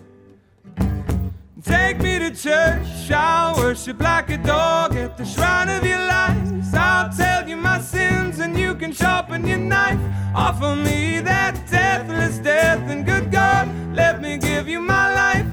Take 1.63 2.01
me 2.01 2.19
to 2.19 2.31
church, 2.31 3.11
I'll 3.11 3.57
worship 3.57 3.92
like 4.17 4.29
a 4.29 4.37
dog 4.37 4.95
at 4.95 5.17
the 5.17 5.25
shrine 5.25 5.71
of 5.77 5.83
your 5.87 6.05
lies. 6.15 6.75
I'll 6.75 7.11
tell 7.23 7.49
you 7.49 7.57
my 7.57 7.81
sins 7.81 8.41
and 8.41 8.53
you 8.63 8.75
can 8.75 8.93
sharpen 8.93 9.47
your 9.47 9.63
knife. 9.73 10.03
Offer 10.35 10.77
me 10.77 11.21
that 11.21 11.55
deathless 11.71 12.37
death, 12.39 12.83
and 12.93 13.07
good 13.07 13.27
God, 13.33 13.67
let 13.95 14.21
me 14.21 14.37
give 14.37 14.69
you 14.69 14.81
my 14.81 15.07
life. 15.23 15.49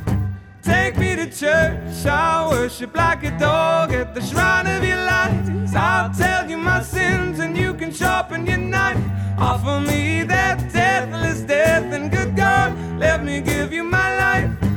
Take 0.61 0.97
me 0.97 1.15
to 1.15 1.27
church, 1.41 2.05
I'll 2.05 2.49
worship 2.51 2.93
like 2.95 3.23
a 3.23 3.33
dog 3.39 3.93
at 3.93 4.13
the 4.13 4.21
shrine 4.29 4.67
of 4.75 4.83
your 4.83 5.03
lies. 5.11 5.73
I'll 5.73 6.13
tell 6.23 6.43
you 6.51 6.57
my 6.57 6.81
sins 6.81 7.39
and 7.39 7.57
you 7.57 7.73
can 7.73 7.91
sharpen 7.93 8.45
your 8.45 8.63
knife. 8.73 9.03
Offer 9.37 9.79
me 9.91 10.23
that 10.33 10.57
deathless 10.73 11.41
death, 11.53 11.87
and 11.95 12.11
good 12.11 12.35
God, 12.35 12.69
let 12.99 13.23
me 13.23 13.39
give 13.39 13.71
you 13.71 13.83
my 13.83 14.09
life. 14.25 14.68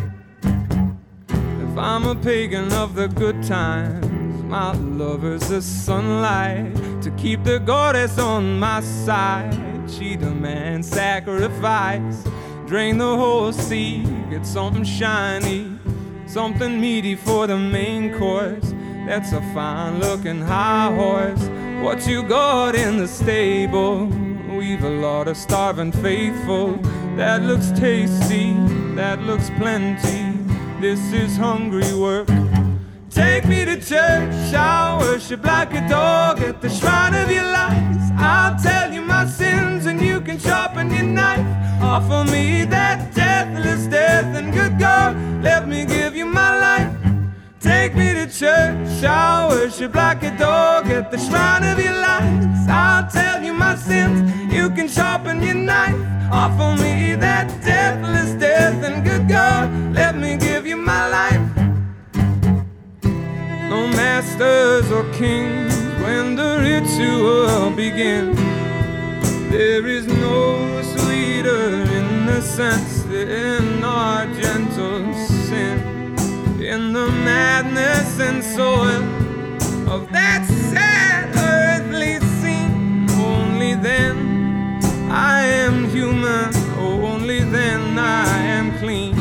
If 1.72 1.78
I'm 1.78 2.04
a 2.04 2.14
pagan 2.14 2.70
of 2.74 2.94
the 2.94 3.08
good 3.08 3.42
times, 3.44 4.42
my 4.42 4.74
lover's 4.74 5.48
the 5.48 5.62
sunlight 5.62 6.74
to 7.00 7.10
keep 7.12 7.44
the 7.44 7.60
goddess 7.60 8.18
on 8.18 8.58
my 8.58 8.82
side. 8.82 9.58
She 9.90 10.16
demands 10.16 10.88
sacrifice. 10.88 12.24
Drain 12.66 12.98
the 12.98 13.16
whole 13.16 13.54
sea, 13.54 14.04
get 14.28 14.44
something 14.44 14.84
shiny, 14.84 15.78
something 16.26 16.78
meaty 16.78 17.14
for 17.14 17.46
the 17.46 17.56
main 17.56 18.18
course. 18.18 18.74
That's 19.06 19.32
a 19.32 19.40
fine 19.54 19.98
looking 19.98 20.42
high 20.42 20.94
horse. 20.94 21.48
What 21.82 22.06
you 22.06 22.22
got 22.22 22.74
in 22.74 22.98
the 22.98 23.08
stable? 23.08 24.08
We've 24.54 24.84
a 24.84 24.90
lot 24.90 25.26
of 25.26 25.38
starving 25.38 25.92
faithful. 25.92 26.74
That 27.16 27.40
looks 27.40 27.70
tasty, 27.70 28.52
that 28.94 29.22
looks 29.22 29.48
plenty. 29.56 30.31
This 30.82 31.12
is 31.12 31.36
hungry 31.36 31.94
work. 31.94 32.26
Take 33.08 33.46
me 33.46 33.64
to 33.64 33.76
church, 33.76 34.52
I'll 34.52 34.98
worship 34.98 35.44
like 35.44 35.72
a 35.74 35.88
dog 35.88 36.40
at 36.40 36.60
the 36.60 36.68
shrine 36.68 37.14
of 37.14 37.30
your 37.30 37.44
lies. 37.44 38.10
I'll 38.18 38.58
tell 38.58 38.92
you 38.92 39.00
my 39.00 39.24
sins 39.26 39.86
and 39.86 40.00
you 40.00 40.20
can 40.20 40.40
sharpen 40.40 40.90
your 40.90 41.04
knife. 41.04 41.46
Offer 41.80 42.32
me 42.32 42.64
that 42.64 43.14
deathless 43.14 43.86
death 43.86 44.36
and 44.36 44.52
good 44.52 44.76
God, 44.76 45.14
let 45.44 45.68
me 45.68 45.86
give 45.86 46.16
you. 46.16 46.31
Take 47.82 47.96
me 47.96 48.14
to 48.14 48.28
church, 48.28 49.02
I'll 49.02 49.48
worship 49.48 49.96
like 49.96 50.22
a 50.22 50.30
dog 50.38 50.86
at 50.86 51.10
the 51.10 51.18
shrine 51.18 51.64
of 51.64 51.80
your 51.82 51.98
lies. 51.98 52.68
I'll 52.68 53.10
tell 53.10 53.42
you 53.42 53.52
my 53.52 53.74
sins, 53.74 54.22
you 54.54 54.70
can 54.70 54.86
sharpen 54.86 55.42
your 55.42 55.56
knife. 55.56 56.00
Offer 56.30 56.80
me 56.80 57.16
that 57.16 57.48
deathless 57.64 58.40
death 58.40 58.84
and 58.84 59.04
good 59.04 59.26
God, 59.28 59.68
let 59.96 60.16
me 60.16 60.36
give 60.36 60.64
you 60.64 60.76
my 60.76 61.08
life. 61.08 61.44
No 63.68 63.88
masters 63.88 64.88
or 64.92 65.02
kings 65.14 65.74
when 66.04 66.36
the 66.36 66.50
ritual 66.62 67.72
begins. 67.72 68.38
There 69.50 69.84
is 69.88 70.06
no 70.06 70.82
sweeter 70.82 71.82
innocence 71.98 73.04
in 73.06 73.82
our 73.82 74.26
gentle 74.34 75.12
sin, 75.14 75.91
in 76.64 76.92
the 76.92 77.08
madness 77.08 78.20
and 78.20 78.42
soil 78.42 79.02
of 79.90 80.10
that 80.12 80.46
sad 80.70 81.28
earthly 81.36 82.20
scene. 82.40 83.10
Only 83.10 83.74
then 83.74 84.78
I 85.10 85.42
am 85.44 85.88
human, 85.90 86.54
only 86.78 87.40
then 87.40 87.98
I 87.98 88.38
am 88.38 88.78
clean. 88.78 89.11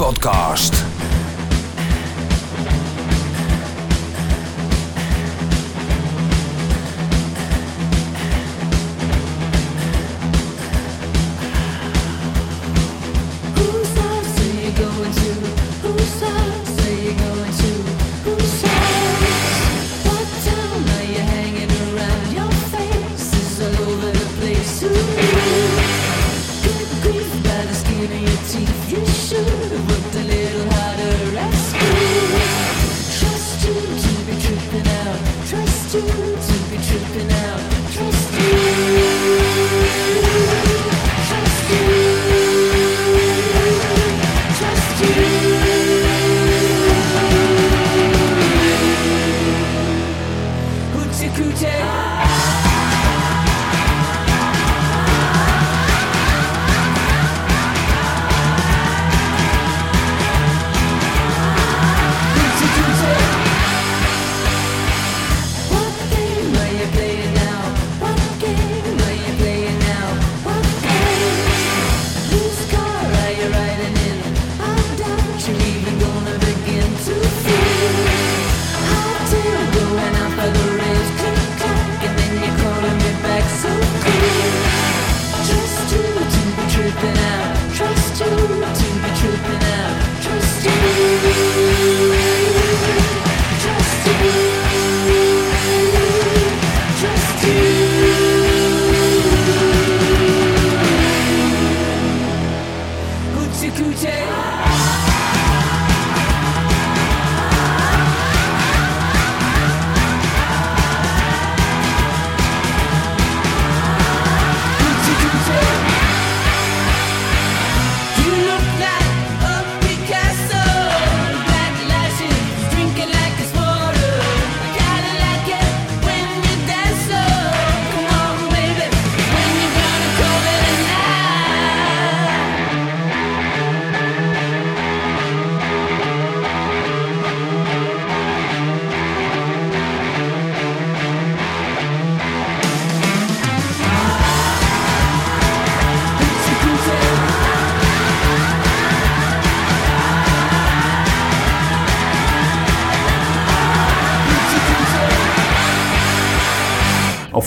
Podcast. 0.00 0.89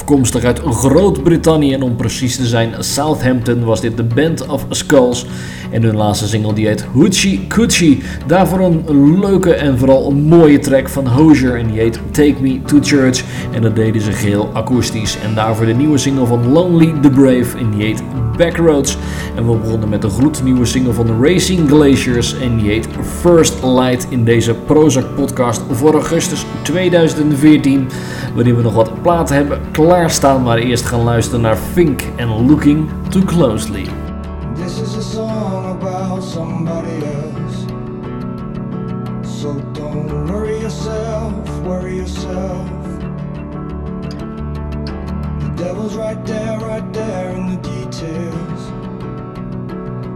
Afkomstig 0.04 0.44
uit 0.44 0.60
Groot-Brittannië 0.60 1.74
en 1.74 1.82
om 1.82 1.96
precies 1.96 2.36
te 2.36 2.46
zijn 2.46 2.74
Southampton 2.80 3.64
was 3.64 3.82
dit 3.82 3.98
de 3.98 4.04
Band 4.04 4.48
of 4.48 4.66
Skulls. 4.70 5.26
En 5.74 5.84
hun 5.84 5.96
laatste 5.96 6.28
single 6.28 6.54
die 6.54 6.68
heet 6.68 6.86
Hoochie 6.94 7.48
Coochie. 7.48 8.02
Daarvoor 8.28 8.60
een 8.60 9.20
leuke 9.20 9.54
en 9.54 9.78
vooral 9.78 10.10
een 10.10 10.22
mooie 10.22 10.60
track 10.60 10.90
van 10.90 11.08
Hozier 11.08 11.58
en 11.58 11.68
die 11.68 11.80
heet 11.80 12.00
Take 12.12 12.36
Me 12.42 12.62
to 12.62 12.78
Church. 12.82 13.24
En 13.52 13.62
dat 13.62 13.76
deden 13.76 14.02
ze 14.02 14.12
geheel 14.12 14.50
akoestisch. 14.54 15.18
En 15.24 15.36
daarvoor 15.36 15.66
de 15.66 15.74
nieuwe 15.74 15.98
single 15.98 16.26
van 16.26 16.52
Lonely 16.52 16.94
the 17.02 17.10
Brave 17.10 17.58
en 17.58 17.72
die 17.72 17.86
heet 17.86 18.04
Backroads. 18.38 18.98
En 19.36 19.52
we 19.52 19.58
begonnen 19.58 19.90
met 19.90 20.02
de 20.02 20.10
gloednieuwe 20.10 20.66
single 20.66 20.94
van 20.94 21.24
Racing 21.24 21.70
Glaciers 21.70 22.40
en 22.40 22.58
die 22.58 22.70
heet 22.70 22.88
First 23.20 23.64
Light 23.64 24.08
in 24.10 24.24
deze 24.24 24.54
Prozac 24.54 25.16
podcast 25.16 25.62
voor 25.72 25.94
augustus 25.94 26.46
2014. 26.62 27.88
Waarin 28.36 28.56
we 28.56 28.62
nog 28.62 28.74
wat 28.74 29.02
platen 29.02 29.36
hebben 29.36 29.60
klaarstaan, 29.72 30.44
maar 30.44 30.58
eerst 30.58 30.86
gaan 30.86 31.04
luisteren 31.04 31.42
naar 31.42 31.58
Fink 31.58 32.02
en 32.16 32.48
Looking 32.48 32.90
Too 33.10 33.24
Closely. 33.24 34.03
Worry 41.74 41.98
yourself. 41.98 42.70
The 45.42 45.52
devil's 45.58 45.96
right 45.96 46.24
there, 46.26 46.60
right 46.60 46.94
there 46.94 47.30
in 47.38 47.44
the 47.54 47.60
details. 47.74 48.62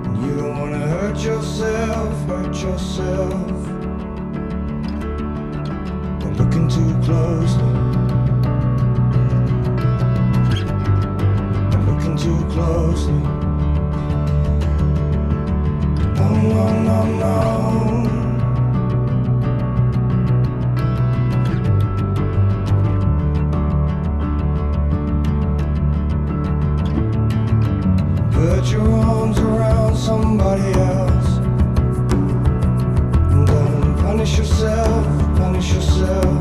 And 0.06 0.16
you 0.24 0.36
don't 0.40 0.60
wanna 0.60 0.86
hurt 0.96 1.18
yourself, 1.30 2.14
hurt 2.28 2.56
yourself. 2.68 3.60
By 6.22 6.30
looking 6.40 6.68
too 6.76 6.94
closely. 7.06 7.74
By 11.72 11.80
looking 11.90 12.18
too 12.26 12.40
closely. 12.54 13.24
No, 16.18 16.28
no, 16.54 16.66
no, 16.90 17.00
no. 17.24 18.27
Somebody 30.08 30.72
else. 30.72 31.32
And 33.34 33.46
don't 33.46 33.98
punish 33.98 34.38
yourself, 34.38 35.06
punish 35.36 35.74
yourself. 35.74 36.37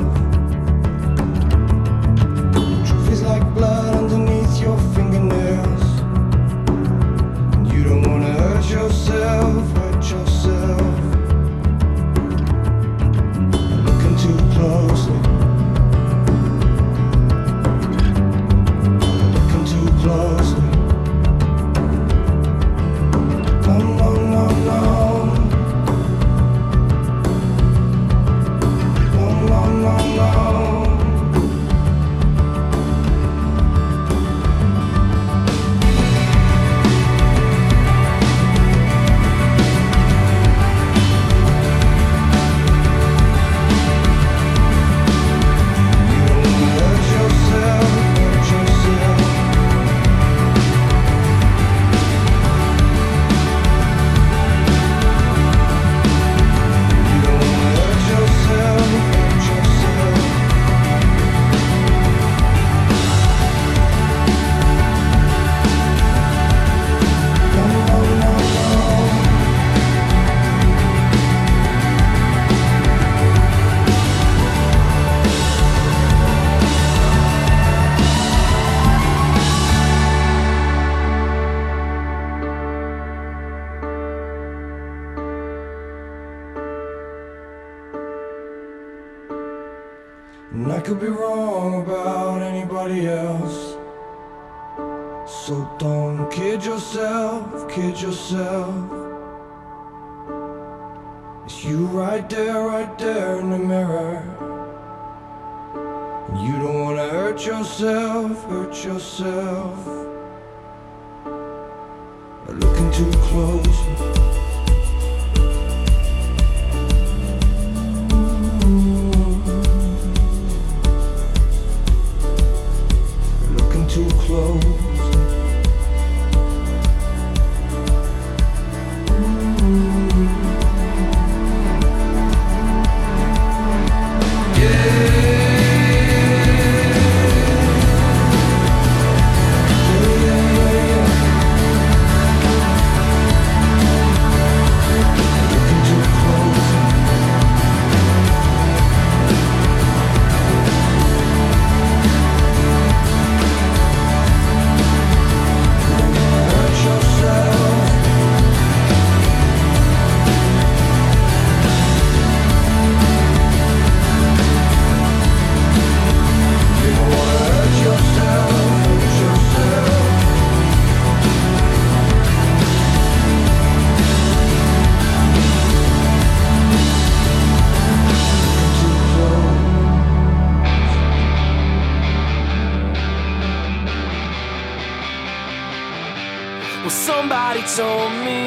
Somebody 187.17 187.63
told 187.81 188.13
me 188.29 188.45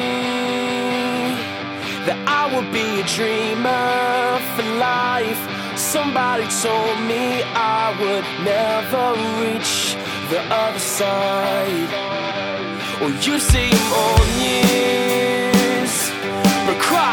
that 2.06 2.18
I 2.40 2.42
would 2.52 2.70
be 2.72 2.86
a 3.02 3.06
dreamer 3.16 4.38
for 4.54 4.66
life. 4.78 5.42
Somebody 5.76 6.46
told 6.66 6.96
me 7.10 7.42
I 7.82 7.84
would 8.00 8.26
never 8.54 9.04
reach 9.42 9.74
the 10.30 10.40
other 10.62 10.84
side. 11.00 11.90
Well, 13.00 13.14
you 13.26 13.34
see 13.50 13.70
them 13.74 13.88
all 14.02 14.24
years, 14.46 15.94
but 16.66 16.78
cross 16.86 17.09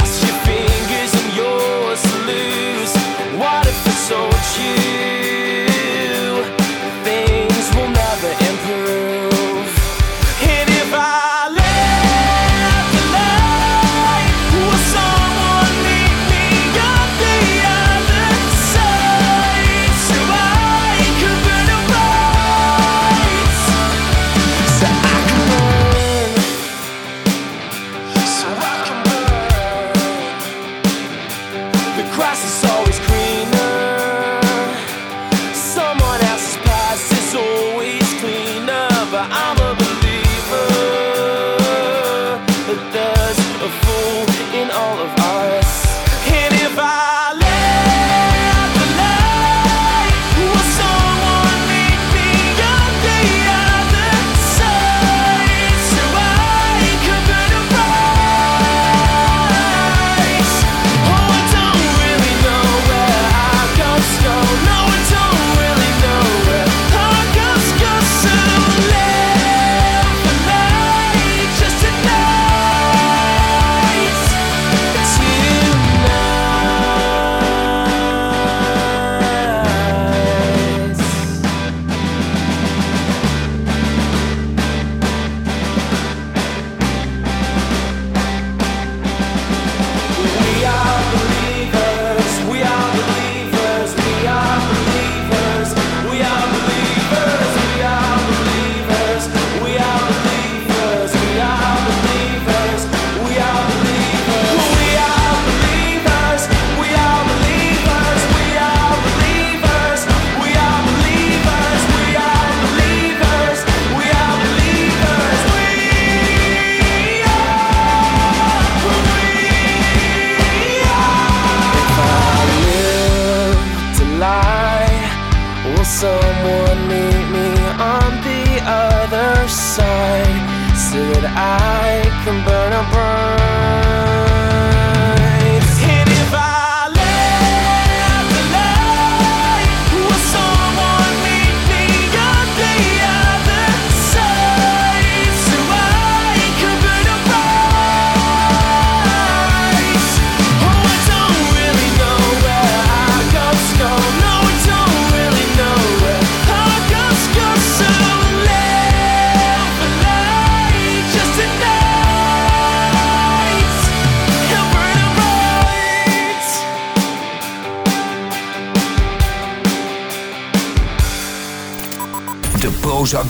Will 124.20 125.86
someone 125.86 126.88
meet 126.88 127.26
me 127.30 127.50
on 127.78 128.10
the 128.26 128.62
other 128.66 129.48
side 129.48 130.42
so 130.76 130.98
that 131.14 131.26
I 131.38 132.02
can 132.26 132.44
burn 132.44 132.74
a 132.74 132.84
burn? 132.92 134.37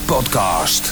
Podcast. 0.08 0.87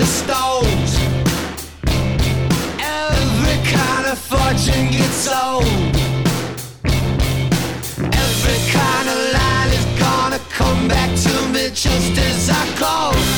The 0.00 0.06
stones. 0.06 0.96
Every 2.78 3.58
kind 3.70 4.06
of 4.06 4.18
fortune 4.18 4.86
gets 4.90 5.28
sold. 5.28 5.64
Every 8.24 8.60
kind 8.78 9.06
of 9.12 9.18
line 9.36 9.70
is 9.78 9.86
gonna 10.00 10.40
come 10.58 10.88
back 10.88 11.10
to 11.26 11.34
me 11.52 11.68
just 11.74 12.16
as 12.16 12.48
I 12.48 12.64
go. 12.78 13.29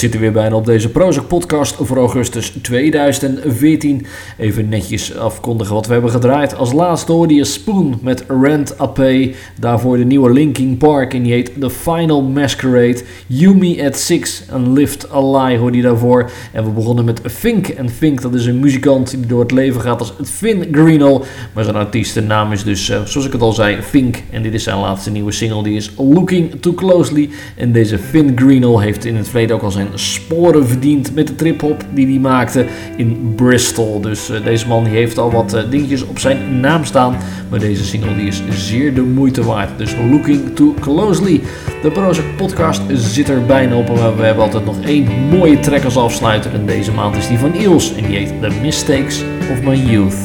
Zit 0.00 0.14
er 0.14 0.20
weer 0.20 0.32
bijna 0.32 0.56
op 0.56 0.66
deze 0.66 0.88
Prozac 0.88 1.28
podcast 1.28 1.76
voor 1.80 1.96
augustus 1.96 2.52
2014. 2.62 4.06
Even 4.38 4.68
netjes 4.68 5.16
afkondigen 5.16 5.74
wat 5.74 5.86
we 5.86 5.92
hebben 5.92 6.10
gedraaid. 6.10 6.56
Als 6.56 6.72
laatste 6.72 7.12
hoorde 7.12 7.34
je 7.34 7.44
Spoon 7.44 7.98
met 8.02 8.24
Rent 8.42 8.80
a 8.80 8.86
Pay. 8.86 9.34
Daarvoor 9.58 9.96
de 9.96 10.04
nieuwe 10.04 10.32
Linkin 10.32 10.76
Park 10.76 11.14
en 11.14 11.22
die 11.22 11.32
heet 11.32 11.60
The 11.60 11.70
Final 11.70 12.22
Masquerade. 12.22 13.02
Yumi 13.26 13.82
at 13.82 13.96
Six 13.96 14.44
en 14.50 14.72
Lift 14.72 15.12
a 15.12 15.30
Lie 15.30 15.58
hoorde 15.58 15.76
je 15.76 15.82
daarvoor. 15.82 16.30
En 16.52 16.64
we 16.64 16.70
begonnen 16.70 17.04
met 17.04 17.20
Fink. 17.24 17.68
En 17.68 17.90
Fink 17.90 18.22
dat 18.22 18.34
is 18.34 18.46
een 18.46 18.60
muzikant 18.60 19.10
die 19.10 19.26
door 19.26 19.40
het 19.40 19.50
leven 19.50 19.80
gaat 19.80 20.00
als 20.00 20.12
Finn 20.22 20.68
Greeno. 20.72 21.24
Maar 21.52 21.64
zijn 21.64 21.76
artiestennaam 21.76 22.52
is 22.52 22.64
dus, 22.64 22.88
eh, 22.88 23.04
zoals 23.04 23.26
ik 23.26 23.32
het 23.32 23.42
al 23.42 23.52
zei, 23.52 23.82
Fink. 23.82 24.16
En 24.30 24.42
dit 24.42 24.54
is 24.54 24.62
zijn 24.62 24.78
laatste 24.78 25.10
nieuwe 25.10 25.32
single. 25.32 25.62
Die 25.62 25.76
is 25.76 25.92
Looking 25.96 26.60
Too 26.60 26.74
Closely. 26.74 27.30
En 27.56 27.72
deze 27.72 27.98
Finn 27.98 28.32
Greeno 28.38 28.78
heeft 28.78 29.04
in 29.04 29.16
het 29.16 29.28
verleden 29.28 29.56
ook 29.56 29.62
al 29.62 29.70
zijn 29.70 29.88
sporen 29.94 30.68
verdiend 30.68 31.14
met 31.14 31.26
de 31.26 31.34
trip-hop 31.34 31.84
die 31.94 32.06
hij 32.06 32.18
maakte 32.18 32.66
in 32.96 33.32
Bristol. 33.36 34.00
Dus 34.00 34.30
eh, 34.30 34.44
deze 34.44 34.66
man 34.66 34.84
die 34.84 34.92
heeft 34.92 35.18
al 35.18 35.30
wat 35.30 35.52
eh, 35.52 35.62
dingetjes 35.70 36.06
op 36.06 36.18
zijn 36.18 36.60
naam 36.60 36.84
staan. 36.84 37.16
Maar 37.48 37.58
deze 37.58 37.84
single 37.84 38.16
die 38.16 38.26
is 38.26 38.42
zeer 38.50 38.94
de 38.94 39.02
moeite 39.02 39.44
waard. 39.44 39.78
Dus 39.78 39.94
Looking 40.10 40.54
Too 40.54 40.74
Closely. 40.80 41.40
De 41.82 41.90
Prozac 41.90 42.24
podcast 42.36 42.82
zit 42.92 43.28
er 43.28 43.46
bijna 43.46 43.76
op. 43.76 43.88
Maar 43.88 44.16
we 44.16 44.22
hebben 44.22 44.44
altijd 44.44 44.64
nog 44.64 44.80
één 44.84 45.08
mooie 45.30 45.60
track 45.60 45.84
als 45.84 45.96
afsluiter. 45.96 46.54
En 46.54 46.66
deze 46.66 46.92
maand 46.92 47.16
is 47.16 47.28
die 47.28 47.38
van 47.38 47.54
Iels. 47.54 47.94
En 47.94 48.06
die 48.06 48.16
heet 48.16 48.32
The 48.40 48.50
Mistakes 48.62 49.24
of 49.52 49.62
My 49.62 49.74
Youth. 49.74 50.16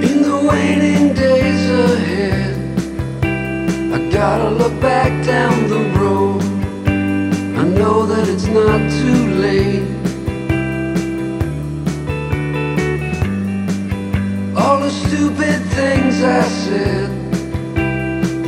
In 0.00 0.22
the 0.22 0.40
waning 0.46 1.12
days 1.14 1.70
ahead, 1.70 2.56
I 3.94 4.16
gotta 4.16 4.50
look 4.50 4.80
back 4.80 5.24
down 5.24 5.68
the 5.68 5.90
road. 5.98 6.01
I 7.62 7.64
know 7.64 8.06
that 8.06 8.26
it's 8.28 8.46
not 8.46 8.80
too 9.00 9.24
late. 9.46 9.86
All 14.56 14.80
the 14.80 14.90
stupid 14.90 15.60
things 15.78 16.24
I 16.24 16.42
said, 16.42 17.08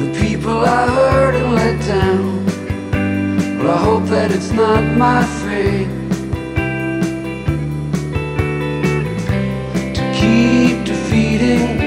the 0.00 0.18
people 0.20 0.58
I 0.58 0.88
hurt 0.88 1.36
and 1.36 1.54
let 1.54 1.80
down. 1.86 2.46
Well, 3.58 3.70
I 3.70 3.84
hope 3.84 4.06
that 4.06 4.32
it's 4.32 4.50
not 4.50 4.82
my 4.96 5.22
fate. 5.44 5.86
to 9.94 10.04
keep 10.20 10.84
defeating 10.84 11.78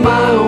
my 0.00 0.30
own 0.30 0.43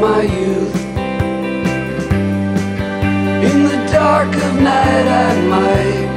my 0.00 0.22
youth. 0.22 0.74
In 3.48 3.64
the 3.64 3.78
dark 3.92 4.34
of 4.34 4.54
night, 4.62 5.06
I 5.26 5.30
might 5.54 6.08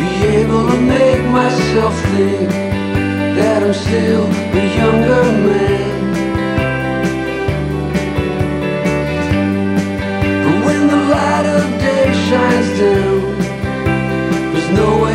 be 0.00 0.26
able 0.38 0.68
to 0.70 0.76
make 0.80 1.22
myself 1.30 1.94
think 2.10 2.50
that 3.38 3.62
I'm 3.62 3.72
still 3.72 4.26
a 4.26 4.64
younger 4.80 5.24
man. 5.46 5.94
But 10.44 10.56
when 10.66 10.88
the 10.88 11.00
light 11.14 11.46
of 11.46 11.64
day 11.78 12.12
shines 12.28 12.70
down, 12.80 13.20
there's 14.52 14.70
no 14.70 15.05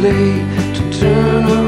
late 0.00 0.74
to 0.74 0.98
turn 0.98 1.44
around. 1.44 1.59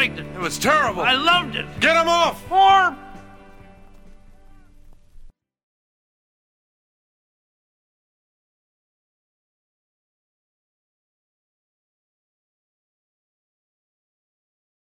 liked 0.00 0.18
it. 0.18 0.26
It 0.34 0.40
was 0.40 0.58
terrible. 0.58 1.02
I 1.02 1.12
loved 1.12 1.56
it. 1.56 1.66
Get 1.78 1.92
them 1.92 2.08
off! 2.08 2.29